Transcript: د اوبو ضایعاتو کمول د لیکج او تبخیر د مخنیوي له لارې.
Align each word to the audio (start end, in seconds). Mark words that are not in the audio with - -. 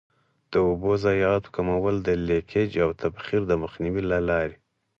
د 0.51 0.53
اوبو 0.67 0.91
ضایعاتو 1.03 1.53
کمول 1.55 1.95
د 2.03 2.09
لیکج 2.27 2.71
او 2.85 2.89
تبخیر 3.01 3.41
د 3.47 3.53
مخنیوي 3.63 4.03
له 4.11 4.19
لارې. 4.29 4.55